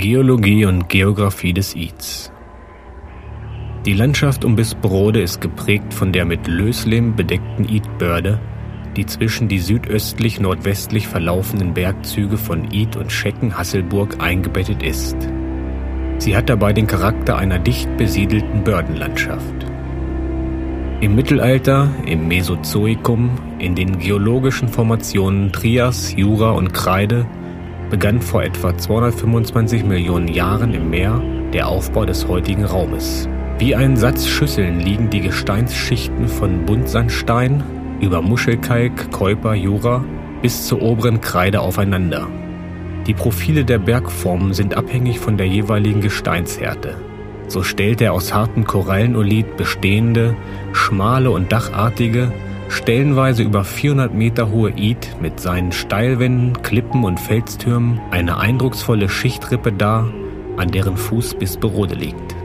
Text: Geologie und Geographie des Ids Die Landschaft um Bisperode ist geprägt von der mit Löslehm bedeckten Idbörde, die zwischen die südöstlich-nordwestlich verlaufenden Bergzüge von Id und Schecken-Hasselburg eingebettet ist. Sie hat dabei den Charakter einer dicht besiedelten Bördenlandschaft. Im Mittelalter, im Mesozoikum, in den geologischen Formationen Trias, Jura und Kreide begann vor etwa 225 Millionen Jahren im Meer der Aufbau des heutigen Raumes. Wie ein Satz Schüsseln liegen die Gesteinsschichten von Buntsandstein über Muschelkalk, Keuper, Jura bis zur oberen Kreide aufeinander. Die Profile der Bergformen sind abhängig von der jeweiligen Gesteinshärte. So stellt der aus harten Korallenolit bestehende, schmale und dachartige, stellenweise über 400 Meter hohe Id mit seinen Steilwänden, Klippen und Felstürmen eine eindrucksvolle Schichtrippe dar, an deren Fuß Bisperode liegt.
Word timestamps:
Geologie 0.00 0.64
und 0.64 0.88
Geographie 0.88 1.52
des 1.52 1.76
Ids 1.76 2.32
Die 3.84 3.92
Landschaft 3.92 4.46
um 4.46 4.56
Bisperode 4.56 5.20
ist 5.20 5.42
geprägt 5.42 5.92
von 5.92 6.10
der 6.10 6.24
mit 6.24 6.46
Löslehm 6.48 7.14
bedeckten 7.14 7.68
Idbörde, 7.68 8.40
die 8.96 9.04
zwischen 9.04 9.48
die 9.48 9.58
südöstlich-nordwestlich 9.58 11.06
verlaufenden 11.06 11.74
Bergzüge 11.74 12.38
von 12.38 12.72
Id 12.72 12.96
und 12.96 13.12
Schecken-Hasselburg 13.12 14.22
eingebettet 14.22 14.82
ist. 14.82 15.16
Sie 16.16 16.34
hat 16.34 16.48
dabei 16.48 16.72
den 16.72 16.86
Charakter 16.86 17.36
einer 17.36 17.58
dicht 17.58 17.94
besiedelten 17.98 18.64
Bördenlandschaft. 18.64 19.66
Im 21.02 21.14
Mittelalter, 21.14 21.90
im 22.06 22.26
Mesozoikum, 22.26 23.32
in 23.58 23.74
den 23.74 23.98
geologischen 23.98 24.68
Formationen 24.68 25.52
Trias, 25.52 26.14
Jura 26.16 26.52
und 26.52 26.72
Kreide 26.72 27.26
begann 27.90 28.22
vor 28.22 28.42
etwa 28.42 28.76
225 28.76 29.84
Millionen 29.84 30.28
Jahren 30.28 30.72
im 30.72 30.88
Meer 30.88 31.20
der 31.52 31.68
Aufbau 31.68 32.06
des 32.06 32.26
heutigen 32.28 32.64
Raumes. 32.64 33.28
Wie 33.58 33.74
ein 33.74 33.96
Satz 33.96 34.26
Schüsseln 34.26 34.80
liegen 34.80 35.10
die 35.10 35.20
Gesteinsschichten 35.20 36.28
von 36.28 36.64
Buntsandstein 36.64 37.62
über 38.00 38.22
Muschelkalk, 38.22 39.10
Keuper, 39.10 39.54
Jura 39.54 40.04
bis 40.40 40.66
zur 40.66 40.80
oberen 40.80 41.20
Kreide 41.20 41.60
aufeinander. 41.60 42.26
Die 43.06 43.14
Profile 43.14 43.64
der 43.64 43.78
Bergformen 43.78 44.54
sind 44.54 44.74
abhängig 44.74 45.18
von 45.18 45.36
der 45.36 45.46
jeweiligen 45.48 46.00
Gesteinshärte. 46.00 46.96
So 47.48 47.62
stellt 47.62 48.00
der 48.00 48.12
aus 48.12 48.32
harten 48.32 48.64
Korallenolit 48.64 49.56
bestehende, 49.56 50.36
schmale 50.72 51.30
und 51.30 51.50
dachartige, 51.50 52.32
stellenweise 52.70 53.42
über 53.42 53.64
400 53.64 54.14
Meter 54.14 54.50
hohe 54.50 54.70
Id 54.76 55.16
mit 55.20 55.40
seinen 55.40 55.72
Steilwänden, 55.72 56.62
Klippen 56.62 57.04
und 57.04 57.18
Felstürmen 57.18 58.00
eine 58.10 58.38
eindrucksvolle 58.38 59.08
Schichtrippe 59.08 59.72
dar, 59.72 60.10
an 60.56 60.70
deren 60.70 60.96
Fuß 60.96 61.34
Bisperode 61.34 61.94
liegt. 61.94 62.39